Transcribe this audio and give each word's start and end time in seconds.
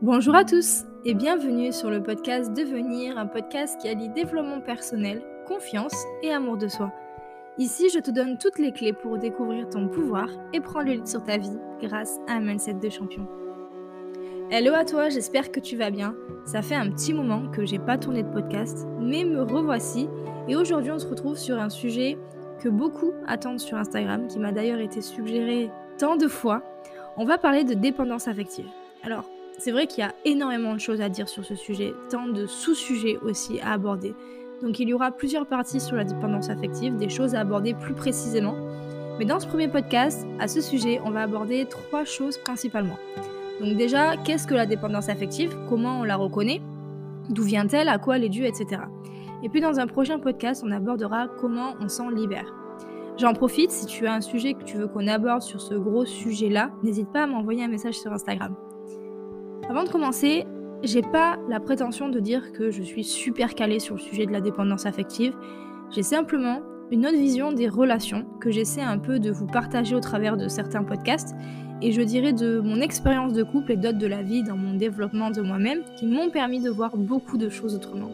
Bonjour 0.00 0.36
à 0.36 0.44
tous 0.44 0.84
et 1.04 1.12
bienvenue 1.12 1.72
sur 1.72 1.90
le 1.90 2.00
podcast 2.00 2.52
Devenir, 2.52 3.18
un 3.18 3.26
podcast 3.26 3.80
qui 3.80 3.88
allie 3.88 4.08
développement 4.08 4.60
personnel, 4.60 5.24
confiance 5.44 5.92
et 6.22 6.30
amour 6.30 6.56
de 6.56 6.68
soi. 6.68 6.92
Ici, 7.58 7.88
je 7.92 7.98
te 7.98 8.12
donne 8.12 8.38
toutes 8.38 8.60
les 8.60 8.70
clés 8.70 8.92
pour 8.92 9.18
découvrir 9.18 9.68
ton 9.68 9.88
pouvoir 9.88 10.28
et 10.52 10.60
prendre 10.60 10.86
le 10.86 10.92
lead 10.92 11.08
sur 11.08 11.24
ta 11.24 11.36
vie 11.36 11.58
grâce 11.82 12.16
à 12.28 12.34
un 12.34 12.40
mindset 12.40 12.74
de 12.74 12.88
champion. 12.88 13.26
Hello 14.52 14.72
à 14.72 14.84
toi, 14.84 15.08
j'espère 15.08 15.50
que 15.50 15.58
tu 15.58 15.76
vas 15.76 15.90
bien. 15.90 16.14
Ça 16.44 16.62
fait 16.62 16.76
un 16.76 16.92
petit 16.92 17.12
moment 17.12 17.48
que 17.50 17.66
j'ai 17.66 17.80
pas 17.80 17.98
tourné 17.98 18.22
de 18.22 18.30
podcast, 18.30 18.86
mais 19.00 19.24
me 19.24 19.42
revoici 19.42 20.08
et 20.46 20.54
aujourd'hui 20.54 20.92
on 20.92 21.00
se 21.00 21.08
retrouve 21.08 21.36
sur 21.36 21.58
un 21.58 21.70
sujet 21.70 22.16
que 22.60 22.68
beaucoup 22.68 23.14
attendent 23.26 23.58
sur 23.58 23.76
Instagram, 23.76 24.28
qui 24.28 24.38
m'a 24.38 24.52
d'ailleurs 24.52 24.78
été 24.78 25.00
suggéré 25.00 25.72
tant 25.98 26.14
de 26.14 26.28
fois. 26.28 26.62
On 27.16 27.24
va 27.24 27.36
parler 27.36 27.64
de 27.64 27.74
dépendance 27.74 28.28
affective. 28.28 28.68
Alors, 29.02 29.28
c'est 29.58 29.72
vrai 29.72 29.86
qu'il 29.86 30.04
y 30.04 30.06
a 30.06 30.14
énormément 30.24 30.72
de 30.72 30.80
choses 30.80 31.00
à 31.00 31.08
dire 31.08 31.28
sur 31.28 31.44
ce 31.44 31.54
sujet, 31.54 31.92
tant 32.10 32.26
de 32.26 32.46
sous-sujets 32.46 33.18
aussi 33.18 33.60
à 33.60 33.72
aborder. 33.72 34.14
Donc 34.62 34.78
il 34.78 34.88
y 34.88 34.94
aura 34.94 35.10
plusieurs 35.10 35.46
parties 35.46 35.80
sur 35.80 35.96
la 35.96 36.04
dépendance 36.04 36.48
affective, 36.48 36.96
des 36.96 37.08
choses 37.08 37.34
à 37.34 37.40
aborder 37.40 37.74
plus 37.74 37.94
précisément. 37.94 38.54
Mais 39.18 39.24
dans 39.24 39.40
ce 39.40 39.46
premier 39.46 39.68
podcast, 39.68 40.26
à 40.38 40.46
ce 40.46 40.60
sujet, 40.60 41.00
on 41.04 41.10
va 41.10 41.22
aborder 41.22 41.66
trois 41.66 42.04
choses 42.04 42.38
principalement. 42.38 42.96
Donc 43.60 43.76
déjà, 43.76 44.16
qu'est-ce 44.16 44.46
que 44.46 44.54
la 44.54 44.66
dépendance 44.66 45.08
affective? 45.08 45.56
Comment 45.68 46.00
on 46.00 46.04
la 46.04 46.16
reconnaît? 46.16 46.62
D'où 47.28 47.42
vient-elle? 47.42 47.88
À 47.88 47.98
quoi 47.98 48.16
elle 48.16 48.24
est 48.24 48.28
due? 48.28 48.46
Etc. 48.46 48.80
Et 49.42 49.48
puis 49.48 49.60
dans 49.60 49.80
un 49.80 49.86
prochain 49.86 50.20
podcast, 50.20 50.62
on 50.64 50.70
abordera 50.70 51.26
comment 51.40 51.74
on 51.80 51.88
s'en 51.88 52.10
libère. 52.10 52.54
J'en 53.16 53.32
profite, 53.32 53.72
si 53.72 53.86
tu 53.86 54.06
as 54.06 54.14
un 54.14 54.20
sujet 54.20 54.54
que 54.54 54.62
tu 54.62 54.76
veux 54.76 54.86
qu'on 54.86 55.08
aborde 55.08 55.42
sur 55.42 55.60
ce 55.60 55.74
gros 55.74 56.04
sujet-là, 56.04 56.70
n'hésite 56.84 57.10
pas 57.12 57.24
à 57.24 57.26
m'envoyer 57.26 57.64
un 57.64 57.68
message 57.68 57.98
sur 57.98 58.12
Instagram. 58.12 58.54
Avant 59.68 59.84
de 59.84 59.90
commencer, 59.90 60.46
j'ai 60.82 61.02
pas 61.02 61.36
la 61.46 61.60
prétention 61.60 62.08
de 62.08 62.20
dire 62.20 62.52
que 62.52 62.70
je 62.70 62.82
suis 62.82 63.04
super 63.04 63.54
calée 63.54 63.80
sur 63.80 63.96
le 63.96 64.00
sujet 64.00 64.24
de 64.24 64.32
la 64.32 64.40
dépendance 64.40 64.86
affective. 64.86 65.34
J'ai 65.90 66.02
simplement 66.02 66.62
une 66.90 67.04
autre 67.04 67.18
vision 67.18 67.52
des 67.52 67.68
relations 67.68 68.24
que 68.40 68.50
j'essaie 68.50 68.80
un 68.80 68.96
peu 68.96 69.18
de 69.18 69.30
vous 69.30 69.46
partager 69.46 69.94
au 69.94 70.00
travers 70.00 70.38
de 70.38 70.48
certains 70.48 70.84
podcasts 70.84 71.34
et 71.82 71.92
je 71.92 72.00
dirais 72.00 72.32
de 72.32 72.60
mon 72.60 72.80
expérience 72.80 73.34
de 73.34 73.42
couple 73.42 73.72
et 73.72 73.76
d'autres 73.76 73.98
de 73.98 74.06
la 74.06 74.22
vie 74.22 74.42
dans 74.42 74.56
mon 74.56 74.72
développement 74.72 75.30
de 75.30 75.42
moi-même 75.42 75.82
qui 75.98 76.06
m'ont 76.06 76.30
permis 76.30 76.60
de 76.60 76.70
voir 76.70 76.96
beaucoup 76.96 77.36
de 77.36 77.50
choses 77.50 77.74
autrement. 77.74 78.08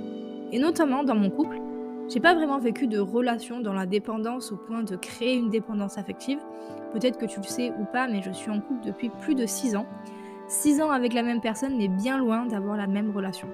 Et 0.51 0.59
notamment 0.59 1.05
dans 1.05 1.15
mon 1.15 1.31
couple, 1.31 1.61
j'ai 2.13 2.19
pas 2.19 2.35
vraiment 2.35 2.59
vécu 2.59 2.89
de 2.89 2.99
relation 2.99 3.61
dans 3.61 3.73
la 3.73 3.87
dépendance 3.87 4.51
au 4.51 4.57
point 4.57 4.83
de 4.83 4.97
créer 4.97 5.37
une 5.37 5.51
dépendance 5.51 5.99
affective. 5.99 6.39
Peut-être 6.93 7.17
que 7.17 7.27
tu 7.27 7.39
le 7.39 7.47
sais 7.47 7.73
ou 7.81 7.85
pas, 7.85 8.09
mais 8.09 8.23
je 8.23 8.33
suis 8.33 8.51
en 8.51 8.61
couple 8.61 8.85
depuis 8.85 9.11
plus 9.21 9.37
de 9.37 9.47
6 9.47 9.77
ans 9.77 9.87
6 10.49 10.81
ans 10.83 10.91
avec 10.91 11.15
la 11.15 11.23
même 11.23 11.41
personne, 11.41 11.77
mais 11.77 11.89
bien 11.89 12.19
loin 12.19 12.47
d'avoir 12.47 12.77
la 12.77 12.87
même 12.87 13.11
relation. 13.11 13.49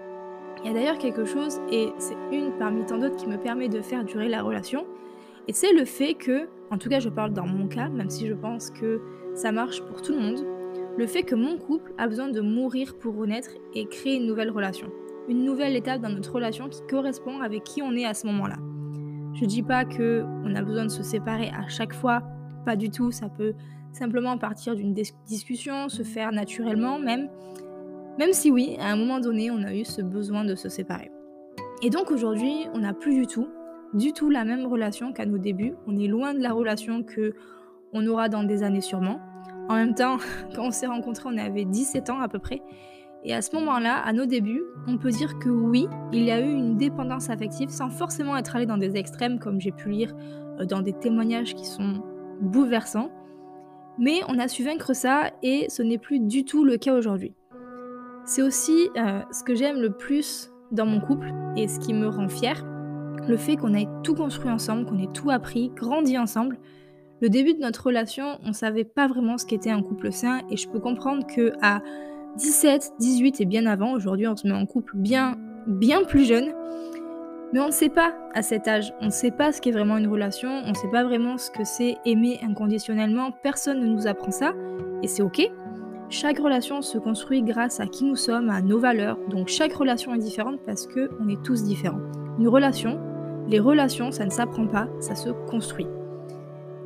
Il 0.62 0.66
y 0.66 0.70
a 0.70 0.74
d'ailleurs 0.74 0.98
quelque 0.98 1.24
chose, 1.24 1.60
et 1.70 1.88
c'est 1.98 2.16
une 2.32 2.52
parmi 2.58 2.84
tant 2.84 2.98
d'autres 2.98 3.16
qui 3.16 3.28
me 3.28 3.38
permet 3.38 3.68
de 3.68 3.80
faire 3.80 4.04
durer 4.04 4.28
la 4.28 4.42
relation, 4.42 4.86
et 5.48 5.52
c'est 5.52 5.72
le 5.72 5.84
fait 5.84 6.14
que, 6.14 6.48
en 6.70 6.78
tout 6.78 6.88
cas 6.88 7.00
je 7.00 7.08
parle 7.08 7.32
dans 7.32 7.46
mon 7.46 7.66
cas, 7.66 7.88
même 7.88 8.10
si 8.10 8.26
je 8.26 8.34
pense 8.34 8.70
que 8.70 9.00
ça 9.34 9.52
marche 9.52 9.80
pour 9.82 10.02
tout 10.02 10.12
le 10.12 10.20
monde, 10.20 10.44
le 10.98 11.06
fait 11.06 11.22
que 11.22 11.34
mon 11.34 11.56
couple 11.56 11.92
a 11.96 12.08
besoin 12.08 12.28
de 12.28 12.40
mourir 12.40 12.94
pour 12.98 13.16
renaître 13.16 13.50
et 13.74 13.86
créer 13.86 14.16
une 14.16 14.26
nouvelle 14.26 14.50
relation. 14.50 14.88
Une 15.28 15.44
nouvelle 15.44 15.76
étape 15.76 16.00
dans 16.00 16.08
notre 16.08 16.32
relation 16.32 16.68
qui 16.68 16.80
correspond 16.88 17.40
avec 17.40 17.64
qui 17.64 17.80
on 17.82 17.92
est 17.92 18.04
à 18.04 18.14
ce 18.14 18.26
moment-là. 18.26 18.56
Je 19.34 19.44
dis 19.44 19.62
pas 19.62 19.84
que 19.84 20.24
on 20.44 20.54
a 20.54 20.62
besoin 20.62 20.84
de 20.84 20.90
se 20.90 21.02
séparer 21.02 21.50
à 21.56 21.68
chaque 21.68 21.94
fois, 21.94 22.22
pas 22.64 22.76
du 22.76 22.90
tout, 22.90 23.10
ça 23.10 23.28
peut 23.28 23.54
simplement 23.92 24.38
partir 24.38 24.76
d'une 24.76 24.94
discussion, 25.26 25.88
se 25.88 26.02
faire 26.02 26.32
naturellement 26.32 26.98
même, 26.98 27.28
même 28.18 28.32
si 28.32 28.50
oui, 28.50 28.76
à 28.80 28.92
un 28.92 28.96
moment 28.96 29.20
donné, 29.20 29.50
on 29.50 29.62
a 29.62 29.74
eu 29.74 29.84
ce 29.84 30.02
besoin 30.02 30.44
de 30.44 30.54
se 30.54 30.68
séparer. 30.68 31.10
Et 31.82 31.90
donc 31.90 32.10
aujourd'hui, 32.10 32.66
on 32.74 32.80
n'a 32.80 32.92
plus 32.92 33.14
du 33.14 33.26
tout, 33.26 33.48
du 33.94 34.12
tout 34.12 34.30
la 34.30 34.44
même 34.44 34.66
relation 34.66 35.12
qu'à 35.12 35.26
nos 35.26 35.38
débuts. 35.38 35.74
On 35.86 35.98
est 35.98 36.06
loin 36.06 36.34
de 36.34 36.40
la 36.40 36.52
relation 36.52 37.02
que 37.02 37.34
on 37.92 38.06
aura 38.06 38.28
dans 38.28 38.44
des 38.44 38.62
années 38.62 38.80
sûrement. 38.80 39.20
En 39.68 39.74
même 39.74 39.94
temps, 39.94 40.18
quand 40.54 40.66
on 40.66 40.70
s'est 40.70 40.86
rencontrés, 40.86 41.28
on 41.32 41.38
avait 41.38 41.64
17 41.64 42.10
ans 42.10 42.20
à 42.20 42.28
peu 42.28 42.38
près. 42.38 42.60
Et 43.24 43.34
à 43.34 43.42
ce 43.42 43.54
moment-là, 43.56 43.98
à 43.98 44.12
nos 44.12 44.24
débuts, 44.24 44.62
on 44.86 44.96
peut 44.96 45.10
dire 45.10 45.38
que 45.38 45.50
oui, 45.50 45.86
il 46.12 46.24
y 46.24 46.30
a 46.30 46.40
eu 46.40 46.50
une 46.50 46.76
dépendance 46.76 47.28
affective 47.28 47.68
sans 47.68 47.90
forcément 47.90 48.36
être 48.36 48.56
allé 48.56 48.64
dans 48.64 48.78
des 48.78 48.96
extrêmes 48.96 49.38
comme 49.38 49.60
j'ai 49.60 49.72
pu 49.72 49.90
lire 49.90 50.14
euh, 50.58 50.64
dans 50.64 50.80
des 50.80 50.92
témoignages 50.92 51.54
qui 51.54 51.66
sont 51.66 52.02
bouleversants. 52.40 53.10
Mais 53.98 54.20
on 54.28 54.38
a 54.38 54.48
su 54.48 54.64
vaincre 54.64 54.94
ça 54.94 55.30
et 55.42 55.66
ce 55.68 55.82
n'est 55.82 55.98
plus 55.98 56.20
du 56.20 56.44
tout 56.44 56.64
le 56.64 56.76
cas 56.76 56.94
aujourd'hui. 56.94 57.34
C'est 58.24 58.42
aussi 58.42 58.88
euh, 58.96 59.20
ce 59.32 59.42
que 59.44 59.54
j'aime 59.54 59.80
le 59.80 59.90
plus 59.90 60.50
dans 60.72 60.86
mon 60.86 61.00
couple 61.00 61.32
et 61.56 61.68
ce 61.68 61.80
qui 61.80 61.92
me 61.92 62.08
rend 62.08 62.28
fière, 62.28 62.64
le 63.28 63.36
fait 63.36 63.56
qu'on 63.56 63.74
ait 63.74 63.88
tout 64.02 64.14
construit 64.14 64.50
ensemble, 64.50 64.86
qu'on 64.86 64.98
ait 64.98 65.12
tout 65.12 65.30
appris, 65.30 65.70
grandi 65.70 66.16
ensemble. 66.16 66.58
Le 67.20 67.28
début 67.28 67.54
de 67.54 67.60
notre 67.60 67.84
relation, 67.86 68.38
on 68.44 68.52
savait 68.52 68.84
pas 68.84 69.06
vraiment 69.06 69.36
ce 69.36 69.44
qu'était 69.44 69.70
un 69.70 69.82
couple 69.82 70.12
sain 70.12 70.40
et 70.50 70.56
je 70.56 70.68
peux 70.68 70.80
comprendre 70.80 71.26
que 71.26 71.52
à 71.60 71.82
17, 72.36 72.92
18 72.98 73.40
et 73.40 73.44
bien 73.44 73.66
avant, 73.66 73.92
aujourd'hui 73.92 74.26
on 74.26 74.36
se 74.36 74.46
met 74.46 74.54
en 74.54 74.64
couple 74.64 74.96
bien 74.96 75.36
bien 75.66 76.04
plus 76.04 76.24
jeune, 76.24 76.52
mais 77.52 77.60
on 77.60 77.66
ne 77.66 77.72
sait 77.72 77.88
pas 77.88 78.14
à 78.34 78.42
cet 78.42 78.68
âge, 78.68 78.92
on 79.00 79.06
ne 79.06 79.10
sait 79.10 79.30
pas 79.30 79.52
ce 79.52 79.60
qu'est 79.60 79.72
vraiment 79.72 79.96
une 79.96 80.06
relation, 80.06 80.50
on 80.50 80.70
ne 80.70 80.74
sait 80.74 80.90
pas 80.90 81.04
vraiment 81.04 81.36
ce 81.36 81.50
que 81.50 81.64
c'est 81.64 81.96
aimer 82.04 82.38
inconditionnellement, 82.42 83.32
personne 83.42 83.80
ne 83.80 83.86
nous 83.86 84.06
apprend 84.06 84.30
ça, 84.30 84.52
et 85.02 85.08
c'est 85.08 85.22
ok. 85.22 85.50
Chaque 86.08 86.38
relation 86.38 86.82
se 86.82 86.98
construit 86.98 87.42
grâce 87.42 87.80
à 87.80 87.86
qui 87.86 88.04
nous 88.04 88.16
sommes, 88.16 88.50
à 88.50 88.62
nos 88.62 88.78
valeurs, 88.78 89.18
donc 89.28 89.48
chaque 89.48 89.72
relation 89.72 90.14
est 90.14 90.18
différente 90.18 90.60
parce 90.66 90.86
qu'on 90.86 91.28
est 91.28 91.42
tous 91.44 91.62
différents. 91.62 92.00
Une 92.38 92.48
relation, 92.48 93.00
les 93.48 93.60
relations, 93.60 94.10
ça 94.10 94.24
ne 94.24 94.30
s'apprend 94.30 94.66
pas, 94.66 94.88
ça 95.00 95.14
se 95.14 95.30
construit. 95.48 95.86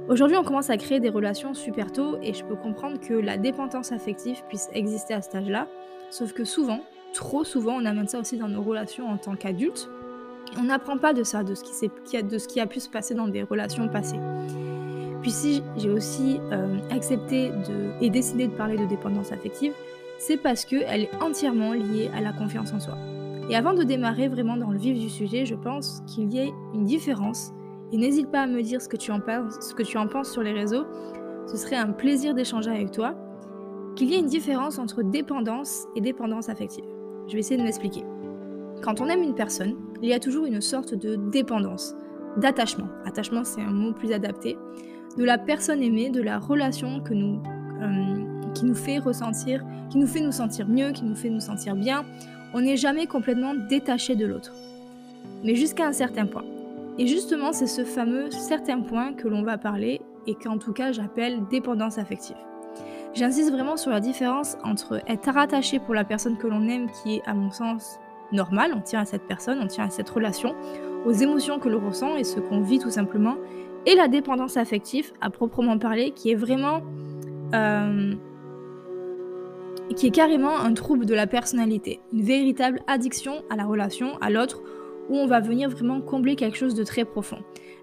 Aujourd'hui, 0.08 0.36
on 0.36 0.44
commence 0.44 0.69
à 0.69 0.76
créer 0.76 1.00
des 1.00 1.08
relations 1.08 1.54
super 1.54 1.91
tôt 1.91 2.19
et 2.22 2.34
je 2.34 2.44
peux 2.44 2.56
comprendre 2.56 3.00
que 3.00 3.14
la 3.14 3.38
dépendance 3.38 3.92
affective 3.92 4.42
puisse 4.48 4.69
exister 4.75 5.14
à 5.14 5.22
cet 5.22 5.34
âge-là, 5.34 5.66
sauf 6.10 6.34
que 6.34 6.44
souvent, 6.44 6.81
trop 7.14 7.44
souvent, 7.44 7.76
on 7.81 7.86
amène 7.86 8.08
ça 8.08 8.19
aussi 8.19 8.36
dans 8.36 8.48
nos 8.48 8.62
relations 8.62 9.08
en 9.08 9.16
tant 9.16 9.34
qu'adultes, 9.34 9.88
on 10.59 10.65
n'apprend 10.65 10.98
pas 10.98 11.12
de 11.12 11.22
ça, 11.22 11.42
de 11.42 11.54
ce, 11.54 11.62
qui 12.48 12.60
a 12.60 12.66
pu 12.66 12.81
se 12.81 12.88
passer 12.88 13.15
dans 13.15 13.28
des 13.28 13.42
relations 13.42 13.88
passées. 13.88 14.20
Puis 15.22 15.31
si 15.31 15.62
j'ai 15.76 15.91
aussi 15.91 16.38
euh, 16.53 16.78
accepté 16.91 17.48
de, 17.48 17.92
et 18.04 18.10
décidé 18.10 18.47
de 18.47 18.53
parler 18.53 18.76
de 18.76 18.84
dépendance 18.84 19.32
affective, 19.32 19.72
c'est 20.19 20.37
parce 20.37 20.64
qu'elle 20.64 21.03
est 21.03 21.14
entièrement 21.22 21.72
liée 21.72 22.10
à 22.14 22.20
la 22.20 22.32
confiance 22.32 22.72
en 22.72 22.81
soi. 22.81 22.97
Et 23.48 23.56
avant 23.56 23.75
de 23.75 23.82
démarrer 23.82 24.28
vraiment 24.28 24.56
dans 24.56 24.70
le 24.70 24.78
vif 24.78 24.98
du 24.98 25.10
sujet, 25.10 25.44
je 25.44 25.54
pense 25.54 26.03
qu'il 26.06 26.32
y 26.32 26.41
a 26.41 26.44
une 26.75 26.84
différence. 26.84 27.53
Et 27.93 27.97
n'hésite 27.97 28.31
pas 28.31 28.43
à 28.43 28.47
me 28.47 28.62
dire 28.62 28.81
ce 28.81 28.88
que 28.88 28.97
tu 28.97 29.10
en 29.12 29.20
penses 30.09 30.31
sur 30.31 30.43
les 30.43 30.53
réseaux. 30.53 30.84
Ce 31.47 31.56
serait 31.56 31.76
un 31.76 31.93
plaisir 31.93 32.34
d'échanger 32.34 32.70
avec 32.70 32.91
toi. 32.91 33.14
Qu'il 33.97 34.10
y 34.10 34.14
ait 34.14 34.19
une 34.19 34.26
différence 34.26 34.78
entre 34.78 35.03
dépendance 35.03 35.84
et 35.94 36.00
dépendance 36.00 36.48
affective. 36.48 36.84
Je 37.28 37.34
vais 37.34 37.38
essayer 37.38 37.56
de 37.56 37.62
m'expliquer. 37.62 38.04
Quand 38.84 39.00
on 39.00 39.08
aime 39.08 39.22
une 39.22 39.34
personne, 39.34 39.76
il 40.02 40.10
y 40.10 40.12
a 40.12 40.20
toujours 40.20 40.44
une 40.44 40.60
sorte 40.60 40.94
de 40.94 41.16
dépendance, 41.16 41.94
d'attachement. 42.36 42.88
Attachement, 43.06 43.42
c'est 43.42 43.62
un 43.62 43.70
mot 43.70 43.94
plus 43.94 44.12
adapté. 44.12 44.58
De 45.16 45.24
la 45.24 45.38
personne 45.38 45.82
aimée, 45.82 46.10
de 46.10 46.20
la 46.20 46.38
relation 46.38 47.02
euh, 47.10 48.52
qui 48.52 48.66
nous 48.66 48.74
fait 48.74 48.98
ressentir, 48.98 49.64
qui 49.88 49.96
nous 49.96 50.06
fait 50.06 50.20
nous 50.20 50.32
sentir 50.32 50.68
mieux, 50.68 50.92
qui 50.92 51.04
nous 51.04 51.14
fait 51.14 51.30
nous 51.30 51.40
sentir 51.40 51.76
bien. 51.76 52.04
On 52.52 52.60
n'est 52.60 52.76
jamais 52.76 53.06
complètement 53.06 53.54
détaché 53.54 54.16
de 54.16 54.26
l'autre. 54.26 54.52
Mais 55.44 55.54
jusqu'à 55.54 55.86
un 55.86 55.92
certain 55.94 56.26
point. 56.26 56.44
Et 56.98 57.06
justement, 57.06 57.54
c'est 57.54 57.66
ce 57.66 57.84
fameux 57.84 58.30
certain 58.32 58.82
point 58.82 59.14
que 59.14 59.28
l'on 59.28 59.44
va 59.44 59.56
parler 59.56 60.02
et 60.26 60.34
qu'en 60.34 60.58
tout 60.58 60.74
cas 60.74 60.92
j'appelle 60.92 61.40
dépendance 61.50 61.96
affective. 61.96 62.37
J'insiste 63.14 63.50
vraiment 63.50 63.78
sur 63.78 63.92
la 63.92 64.00
différence 64.00 64.58
entre 64.62 65.00
être 65.06 65.32
rattaché 65.32 65.78
pour 65.78 65.94
la 65.94 66.04
personne 66.04 66.37
que 66.37 66.48
l'on 66.48 66.69
aime, 66.69 66.88
qui 67.02 67.14
est 67.14 67.22
à 67.25 67.32
mon 67.32 67.50
sens 67.50 67.98
normal, 68.34 68.72
on 68.76 68.81
tient 68.81 69.00
à 69.00 69.04
cette 69.04 69.26
personne, 69.26 69.58
on 69.62 69.66
tient 69.66 69.84
à 69.84 69.90
cette 69.90 70.08
relation, 70.10 70.54
aux 71.06 71.12
émotions 71.12 71.58
que 71.58 71.69
l'on 71.69 71.84
ressent 71.84 72.16
et 72.16 72.25
ce 72.25 72.40
qu'on 72.40 72.60
vit 72.60 72.78
tout 72.78 72.90
simplement, 72.90 73.36
et 73.86 73.94
la 73.94 74.08
dépendance 74.08 74.56
affective 74.56 75.12
à 75.20 75.31
proprement 75.31 75.78
parler, 75.78 76.12
qui 76.12 76.31
est 76.31 76.36
vraiment... 76.36 76.81
Euh, 77.54 78.14
qui 79.96 80.06
est 80.06 80.10
carrément 80.10 80.58
un 80.58 80.72
trouble 80.72 81.04
de 81.04 81.14
la 81.14 81.26
personnalité, 81.26 82.00
une 82.12 82.22
véritable 82.22 82.81
addiction 82.86 83.44
à 83.50 83.56
la 83.56 83.64
relation, 83.64 84.16
à 84.22 84.31
l'autre, 84.31 84.62
où 85.10 85.16
on 85.16 85.26
va 85.26 85.40
venir 85.40 85.69
vraiment 85.69 86.00
combler 86.00 86.37
quelque 86.37 86.56
chose 86.56 86.75
de 86.75 86.84
très 86.84 87.04
profond. 87.04 87.38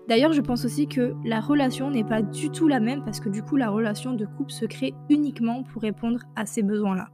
D'ailleurs, 0.08 0.34
je 0.34 0.42
pense 0.42 0.66
aussi 0.66 0.88
que 0.88 1.14
la 1.24 1.40
relation 1.40 1.92
n'est 1.92 2.04
pas 2.04 2.24
du 2.24 2.50
tout 2.50 2.68
la 2.68 2.80
même 2.80 3.04
parce 3.04 3.20
que 3.20 3.30
du 3.30 3.44
coup, 3.44 3.56
la 3.56 3.70
relation 3.70 4.14
de 4.14 4.26
couple 4.26 4.52
se 4.52 4.66
crée 4.66 4.96
uniquement 5.10 5.64
pour 5.64 5.84
répondre 5.84 6.20
à 6.36 6.46
ces 6.46 6.64
besoins-là. 6.64 7.10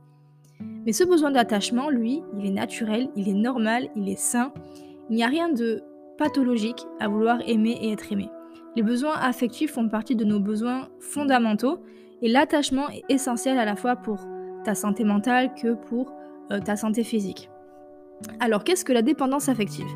Mais 0.86 0.94
ce 0.94 1.04
besoin 1.04 1.32
d'attachement, 1.32 1.90
lui, 1.90 2.22
il 2.38 2.46
est 2.46 2.52
naturel, 2.52 3.10
il 3.16 3.28
est 3.28 3.34
normal, 3.34 3.90
il 3.96 4.10
est 4.10 4.20
sain. 4.20 4.54
Il 5.10 5.16
n'y 5.16 5.24
a 5.24 5.28
rien 5.28 5.50
de 5.50 5.84
pathologique 6.18 6.86
à 7.00 7.08
vouloir 7.08 7.40
aimer 7.46 7.78
et 7.82 7.92
être 7.92 8.12
aimé. 8.12 8.30
Les 8.76 8.84
besoins 8.84 9.16
affectifs 9.20 9.72
font 9.72 9.90
partie 9.90 10.16
de 10.16 10.24
nos 10.24 10.40
besoins 10.40 10.88
fondamentaux 11.00 11.80
et 12.22 12.30
l'attachement 12.30 12.90
est 12.90 13.04
essentiel 13.10 13.58
à 13.58 13.66
la 13.66 13.76
fois 13.76 13.96
pour 13.96 14.20
ta 14.64 14.76
santé 14.76 15.04
mentale 15.04 15.54
que 15.56 15.74
pour 15.74 16.14
euh, 16.52 16.60
ta 16.60 16.76
santé 16.76 17.04
physique. 17.04 17.50
Alors 18.40 18.64
qu'est-ce 18.64 18.86
que 18.86 18.94
la 18.94 19.02
dépendance 19.02 19.50
affective? 19.50 19.88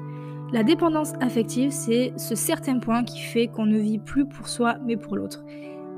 La 0.51 0.63
dépendance 0.63 1.13
affective, 1.21 1.71
c'est 1.71 2.13
ce 2.17 2.35
certain 2.35 2.79
point 2.79 3.03
qui 3.03 3.19
fait 3.19 3.47
qu'on 3.47 3.65
ne 3.65 3.77
vit 3.77 3.99
plus 3.99 4.25
pour 4.25 4.47
soi 4.47 4.75
mais 4.85 4.97
pour 4.97 5.15
l'autre. 5.15 5.43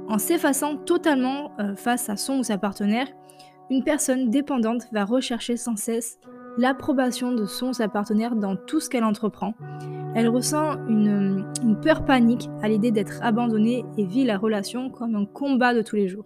En 0.07 0.17
s'effaçant 0.17 0.77
totalement 0.77 1.51
euh, 1.59 1.75
face 1.75 2.09
à 2.09 2.15
son 2.15 2.39
ou 2.39 2.43
sa 2.43 2.57
partenaire, 2.57 3.07
une 3.69 3.83
personne 3.83 4.29
dépendante 4.29 4.87
va 4.91 5.05
rechercher 5.05 5.57
sans 5.57 5.75
cesse 5.75 6.19
l'approbation 6.57 7.31
de 7.31 7.45
son 7.45 7.71
partenaire 7.91 8.35
dans 8.35 8.55
tout 8.55 8.79
ce 8.79 8.89
qu'elle 8.89 9.03
entreprend. 9.03 9.53
Elle 10.15 10.29
ressent 10.29 10.77
une, 10.87 11.45
une 11.63 11.79
peur 11.79 12.05
panique 12.05 12.49
à 12.61 12.67
l'idée 12.67 12.91
d'être 12.91 13.19
abandonnée 13.23 13.83
et 13.97 14.05
vit 14.05 14.25
la 14.25 14.37
relation 14.37 14.89
comme 14.89 15.15
un 15.15 15.25
combat 15.25 15.73
de 15.73 15.81
tous 15.81 15.95
les 15.95 16.07
jours. 16.07 16.25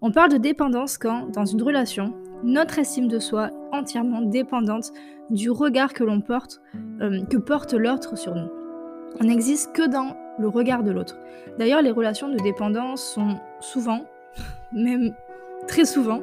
On 0.00 0.10
parle 0.10 0.30
de 0.30 0.38
dépendance 0.38 0.98
quand, 0.98 1.30
dans 1.30 1.44
une 1.44 1.62
relation, 1.62 2.14
notre 2.42 2.78
estime 2.78 3.08
de 3.08 3.18
soi 3.18 3.48
est 3.48 3.76
entièrement 3.76 4.20
dépendante 4.20 4.92
du 5.30 5.50
regard 5.50 5.94
que 5.94 6.04
l'on 6.04 6.20
porte, 6.20 6.60
euh, 7.00 7.24
que 7.24 7.38
porte 7.38 7.72
l'autre 7.72 8.16
sur 8.16 8.34
nous. 8.34 8.50
On 9.20 9.24
n'existe 9.24 9.72
que 9.72 9.88
dans 9.88 10.16
le 10.38 10.48
regard 10.48 10.82
de 10.82 10.90
l'autre. 10.90 11.16
D'ailleurs, 11.58 11.80
les 11.80 11.90
relations 11.90 12.28
de 12.28 12.36
dépendance 12.36 13.02
sont 13.02 13.36
souvent, 13.60 14.04
même 14.72 15.14
très 15.66 15.84
souvent, 15.84 16.20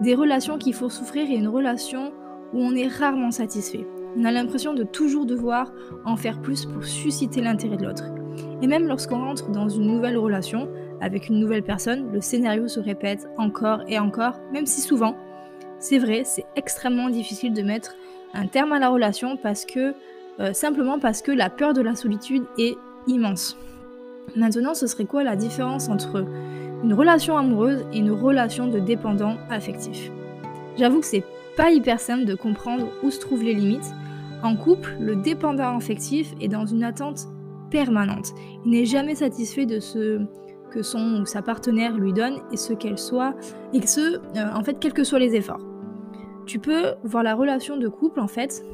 des 0.00 0.14
relations 0.14 0.58
qui 0.58 0.72
font 0.72 0.88
souffrir 0.88 1.30
et 1.30 1.34
une 1.34 1.48
relation 1.48 2.12
où 2.52 2.58
on 2.60 2.74
est 2.74 2.88
rarement 2.88 3.30
satisfait. 3.30 3.86
On 4.16 4.24
a 4.24 4.32
l'impression 4.32 4.74
de 4.74 4.82
toujours 4.82 5.26
devoir 5.26 5.72
en 6.04 6.16
faire 6.16 6.40
plus 6.40 6.66
pour 6.66 6.84
susciter 6.84 7.40
l'intérêt 7.40 7.76
de 7.76 7.84
l'autre. 7.84 8.04
Et 8.62 8.66
même 8.66 8.86
lorsqu'on 8.86 9.18
rentre 9.18 9.50
dans 9.50 9.68
une 9.68 9.86
nouvelle 9.86 10.16
relation 10.16 10.68
avec 11.00 11.28
une 11.28 11.38
nouvelle 11.38 11.62
personne, 11.62 12.12
le 12.12 12.20
scénario 12.20 12.68
se 12.68 12.80
répète 12.80 13.28
encore 13.38 13.82
et 13.86 13.98
encore, 13.98 14.40
même 14.52 14.66
si 14.66 14.80
souvent, 14.80 15.16
c'est 15.78 15.98
vrai, 15.98 16.22
c'est 16.24 16.44
extrêmement 16.56 17.08
difficile 17.08 17.54
de 17.54 17.62
mettre 17.62 17.94
un 18.34 18.46
terme 18.46 18.72
à 18.72 18.78
la 18.78 18.88
relation 18.88 19.36
parce 19.36 19.64
que 19.64 19.94
euh, 20.40 20.52
simplement 20.52 20.98
parce 20.98 21.22
que 21.22 21.32
la 21.32 21.50
peur 21.50 21.72
de 21.74 21.82
la 21.82 21.94
solitude 21.94 22.44
est 22.58 22.76
immense. 23.06 23.56
Maintenant, 24.36 24.74
ce 24.74 24.86
serait 24.86 25.04
quoi 25.04 25.24
la 25.24 25.36
différence 25.36 25.88
entre 25.88 26.24
une 26.82 26.94
relation 26.94 27.36
amoureuse 27.36 27.84
et 27.92 27.98
une 27.98 28.10
relation 28.10 28.66
de 28.66 28.78
dépendant 28.78 29.36
affectif 29.50 30.10
J'avoue 30.76 31.00
que 31.00 31.06
c'est 31.06 31.24
pas 31.56 31.70
hyper 31.70 32.00
simple 32.00 32.24
de 32.24 32.34
comprendre 32.34 32.88
où 33.02 33.10
se 33.10 33.18
trouvent 33.20 33.42
les 33.42 33.54
limites. 33.54 33.92
En 34.42 34.56
couple, 34.56 34.96
le 34.98 35.16
dépendant 35.16 35.76
affectif 35.76 36.34
est 36.40 36.48
dans 36.48 36.64
une 36.64 36.84
attente 36.84 37.26
permanente. 37.70 38.32
Il 38.64 38.70
n'est 38.70 38.86
jamais 38.86 39.14
satisfait 39.14 39.66
de 39.66 39.78
ce 39.80 40.20
que 40.70 40.82
son 40.82 41.20
ou 41.20 41.26
sa 41.26 41.42
partenaire 41.42 41.96
lui 41.98 42.12
donne 42.12 42.38
et 42.52 42.56
ce 42.56 42.72
qu'elle 42.72 42.98
soit, 42.98 43.34
et 43.74 43.86
ce, 43.86 44.16
euh, 44.16 44.54
en 44.54 44.62
fait, 44.62 44.78
quels 44.78 44.92
que 44.92 45.04
soient 45.04 45.18
les 45.18 45.34
efforts. 45.34 45.60
Tu 46.46 46.58
peux 46.58 46.94
voir 47.04 47.22
la 47.22 47.34
relation 47.34 47.76
de 47.76 47.88
couple, 47.88 48.20
en 48.20 48.28
fait, 48.28 48.64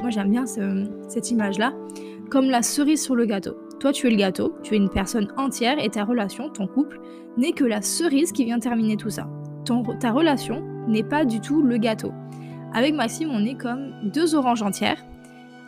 moi 0.00 0.10
j'aime 0.10 0.30
bien 0.30 0.44
cette 0.46 1.30
image-là, 1.30 1.72
comme 2.30 2.50
la 2.50 2.62
cerise 2.62 3.02
sur 3.02 3.14
le 3.14 3.26
gâteau. 3.26 3.54
Toi, 3.84 3.92
tu 3.92 4.06
es 4.06 4.10
le 4.10 4.16
gâteau, 4.16 4.56
tu 4.62 4.72
es 4.72 4.78
une 4.78 4.88
personne 4.88 5.28
entière 5.36 5.76
et 5.78 5.90
ta 5.90 6.04
relation, 6.04 6.48
ton 6.48 6.66
couple, 6.66 6.98
n'est 7.36 7.52
que 7.52 7.64
la 7.64 7.82
cerise 7.82 8.32
qui 8.32 8.46
vient 8.46 8.58
terminer 8.58 8.96
tout 8.96 9.10
ça. 9.10 9.28
Ton, 9.66 9.82
ta 10.00 10.10
relation 10.10 10.62
n'est 10.88 11.02
pas 11.02 11.26
du 11.26 11.38
tout 11.38 11.60
le 11.60 11.76
gâteau. 11.76 12.10
Avec 12.72 12.94
Maxime, 12.94 13.28
on 13.30 13.44
est 13.44 13.60
comme 13.60 13.92
deux 14.04 14.34
oranges 14.34 14.62
entières, 14.62 15.04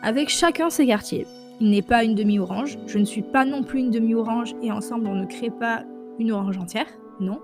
avec 0.03 0.31
chacun 0.31 0.71
ses 0.71 0.87
quartiers. 0.87 1.27
Il 1.61 1.69
n'est 1.69 1.83
pas 1.83 2.05
une 2.05 2.15
demi-orange, 2.15 2.79
je 2.87 2.97
ne 2.97 3.05
suis 3.05 3.21
pas 3.21 3.45
non 3.45 3.63
plus 3.63 3.81
une 3.81 3.91
demi-orange 3.91 4.55
et 4.62 4.73
ensemble 4.73 5.09
on 5.09 5.15
ne 5.15 5.27
crée 5.27 5.51
pas 5.51 5.83
une 6.19 6.33
orange 6.33 6.57
entière, 6.57 6.89
non. 7.21 7.43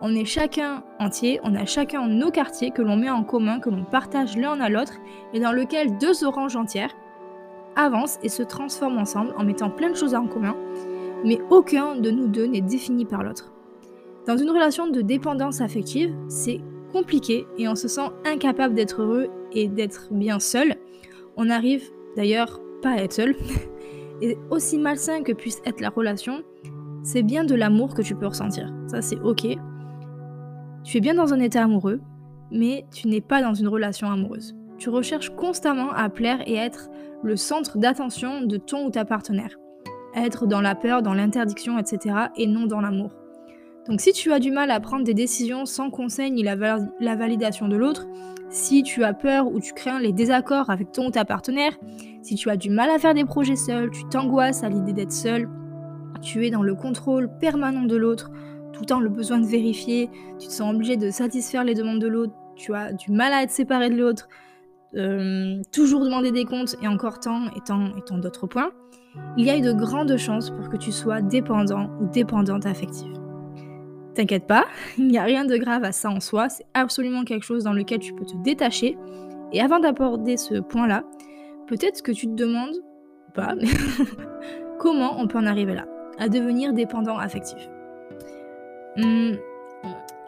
On 0.00 0.14
est 0.14 0.24
chacun 0.24 0.84
entier, 0.98 1.38
on 1.42 1.54
a 1.54 1.66
chacun 1.66 2.08
nos 2.08 2.30
quartiers 2.30 2.70
que 2.70 2.80
l'on 2.80 2.96
met 2.96 3.10
en 3.10 3.24
commun, 3.24 3.60
que 3.60 3.68
l'on 3.68 3.84
partage 3.84 4.38
l'un 4.38 4.58
à 4.58 4.70
l'autre 4.70 4.94
et 5.34 5.40
dans 5.40 5.52
lequel 5.52 5.98
deux 5.98 6.24
oranges 6.24 6.56
entières 6.56 6.94
avancent 7.78 8.18
et 8.22 8.28
se 8.28 8.42
transforment 8.42 8.98
ensemble 8.98 9.32
en 9.38 9.44
mettant 9.44 9.70
plein 9.70 9.90
de 9.90 9.96
choses 9.96 10.14
en 10.14 10.26
commun, 10.26 10.54
mais 11.24 11.40
aucun 11.48 11.96
de 11.96 12.10
nous 12.10 12.26
deux 12.26 12.46
n'est 12.46 12.60
défini 12.60 13.06
par 13.06 13.22
l'autre. 13.22 13.52
Dans 14.26 14.36
une 14.36 14.50
relation 14.50 14.88
de 14.88 15.00
dépendance 15.00 15.62
affective, 15.62 16.14
c'est 16.28 16.60
compliqué 16.92 17.46
et 17.56 17.68
on 17.68 17.74
se 17.74 17.88
sent 17.88 18.10
incapable 18.26 18.74
d'être 18.74 19.00
heureux 19.00 19.28
et 19.52 19.68
d'être 19.68 20.08
bien 20.10 20.38
seul. 20.38 20.76
On 21.36 21.48
arrive 21.48 21.84
d'ailleurs 22.16 22.60
pas 22.82 22.96
être 22.96 23.14
seul. 23.14 23.36
Et 24.20 24.36
aussi 24.50 24.78
malsain 24.78 25.22
que 25.22 25.30
puisse 25.30 25.62
être 25.64 25.80
la 25.80 25.90
relation, 25.90 26.42
c'est 27.04 27.22
bien 27.22 27.44
de 27.44 27.54
l'amour 27.54 27.94
que 27.94 28.02
tu 28.02 28.16
peux 28.16 28.26
ressentir. 28.26 28.68
Ça, 28.88 29.00
c'est 29.00 29.20
ok. 29.20 29.46
Tu 30.82 30.96
es 30.96 31.00
bien 31.00 31.14
dans 31.14 31.32
un 31.32 31.38
état 31.38 31.62
amoureux, 31.62 32.00
mais 32.50 32.84
tu 32.92 33.06
n'es 33.06 33.20
pas 33.20 33.42
dans 33.42 33.54
une 33.54 33.68
relation 33.68 34.10
amoureuse. 34.10 34.57
Tu 34.78 34.90
recherches 34.90 35.30
constamment 35.30 35.90
à 35.92 36.08
plaire 36.08 36.40
et 36.46 36.54
être 36.54 36.88
le 37.22 37.36
centre 37.36 37.78
d'attention 37.78 38.42
de 38.42 38.56
ton 38.56 38.86
ou 38.86 38.90
ta 38.90 39.04
partenaire. 39.04 39.58
Être 40.14 40.46
dans 40.46 40.60
la 40.60 40.74
peur, 40.74 41.02
dans 41.02 41.14
l'interdiction, 41.14 41.78
etc. 41.78 42.14
et 42.36 42.46
non 42.46 42.66
dans 42.66 42.80
l'amour. 42.80 43.10
Donc 43.88 44.02
si 44.02 44.12
tu 44.12 44.32
as 44.32 44.38
du 44.38 44.50
mal 44.50 44.70
à 44.70 44.80
prendre 44.80 45.04
des 45.04 45.14
décisions 45.14 45.64
sans 45.64 45.90
conseil 45.90 46.30
ni 46.30 46.42
la, 46.42 46.56
validation 46.56 47.68
de 47.68 47.76
l'autre, 47.76 48.06
si 48.50 48.82
tu 48.82 49.02
as 49.02 49.14
peur 49.14 49.46
ou 49.50 49.60
tu 49.60 49.72
crains 49.72 49.98
les 49.98 50.12
désaccords 50.12 50.68
avec 50.68 50.92
ton 50.92 51.06
ou 51.06 51.10
ta 51.10 51.24
partenaire, 51.24 51.72
si 52.22 52.34
tu 52.34 52.50
as 52.50 52.56
du 52.56 52.68
mal 52.68 52.90
à 52.90 52.98
faire 52.98 53.14
des 53.14 53.24
projets 53.24 53.56
seul, 53.56 53.90
tu 53.90 54.04
t'angoisses 54.10 54.62
à 54.62 54.68
l'idée 54.68 54.92
d'être 54.92 55.12
seul, 55.12 55.48
tu 56.20 56.46
es 56.46 56.50
dans 56.50 56.62
le 56.62 56.74
contrôle 56.74 57.30
permanent 57.38 57.84
de 57.84 57.96
l'autre, 57.96 58.30
tout 58.74 58.80
le 58.80 58.86
temps 58.86 59.00
le 59.00 59.08
besoin 59.08 59.38
de 59.38 59.46
vérifier, 59.46 60.10
tu 60.38 60.48
te 60.48 60.52
sens 60.52 60.74
obligé 60.74 60.98
de 60.98 61.10
satisfaire 61.10 61.64
les 61.64 61.74
demandes 61.74 62.00
de 62.00 62.08
l'autre, 62.08 62.34
tu 62.56 62.74
as 62.74 62.92
du 62.92 63.10
mal 63.10 63.32
à 63.32 63.42
être 63.42 63.50
séparé 63.50 63.88
de 63.88 63.96
l'autre, 63.96 64.28
euh, 64.96 65.60
toujours 65.72 66.04
demander 66.04 66.32
des 66.32 66.44
comptes 66.44 66.76
et 66.82 66.88
encore 66.88 67.20
tant 67.20 67.46
et 67.56 67.60
tant 67.64 67.94
et 67.96 68.02
tant 68.02 68.18
d'autres 68.18 68.46
points, 68.46 68.70
il 69.36 69.44
y 69.44 69.50
a 69.50 69.60
de 69.60 69.72
grandes 69.72 70.16
chances 70.16 70.50
pour 70.50 70.68
que 70.68 70.76
tu 70.76 70.92
sois 70.92 71.20
dépendant 71.20 71.90
ou 72.00 72.06
dépendante 72.06 72.66
affective. 72.66 73.12
T'inquiète 74.14 74.46
pas, 74.46 74.64
il 74.98 75.08
n'y 75.08 75.18
a 75.18 75.24
rien 75.24 75.44
de 75.44 75.56
grave 75.56 75.84
à 75.84 75.92
ça 75.92 76.10
en 76.10 76.20
soi, 76.20 76.48
c'est 76.48 76.66
absolument 76.74 77.24
quelque 77.24 77.44
chose 77.44 77.64
dans 77.64 77.72
lequel 77.72 78.00
tu 78.00 78.14
peux 78.14 78.24
te 78.24 78.36
détacher. 78.42 78.96
Et 79.52 79.60
avant 79.60 79.78
d'aborder 79.78 80.36
ce 80.36 80.60
point-là, 80.60 81.04
peut-être 81.66 82.02
que 82.02 82.12
tu 82.12 82.26
te 82.26 82.34
demandes, 82.34 82.76
pas, 83.34 83.54
comment 84.78 85.20
on 85.20 85.26
peut 85.26 85.38
en 85.38 85.46
arriver 85.46 85.74
là, 85.74 85.86
à 86.18 86.28
devenir 86.28 86.72
dépendant 86.72 87.18
affectif. 87.18 87.68
Hmm, 88.96 89.34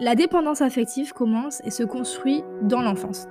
la 0.00 0.14
dépendance 0.14 0.61
affective 0.61 1.12
commence 1.12 1.61
et 1.64 1.71
se 1.71 1.83
construit 1.83 2.43
dans 2.62 2.81
l'enfance. 2.81 3.26